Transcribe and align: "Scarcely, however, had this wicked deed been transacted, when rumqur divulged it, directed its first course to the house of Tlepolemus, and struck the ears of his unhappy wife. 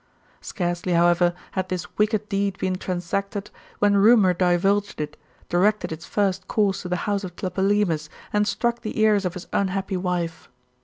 "Scarcely, 0.41 0.93
however, 0.93 1.31
had 1.51 1.69
this 1.69 1.85
wicked 1.95 2.27
deed 2.27 2.57
been 2.57 2.75
transacted, 2.75 3.51
when 3.77 3.93
rumqur 3.93 4.35
divulged 4.35 4.99
it, 4.99 5.15
directed 5.47 5.91
its 5.91 6.07
first 6.07 6.47
course 6.47 6.81
to 6.81 6.89
the 6.89 6.95
house 7.05 7.23
of 7.23 7.35
Tlepolemus, 7.35 8.09
and 8.33 8.47
struck 8.47 8.81
the 8.81 8.99
ears 8.99 9.25
of 9.25 9.35
his 9.35 9.45
unhappy 9.53 9.97
wife. 9.97 10.49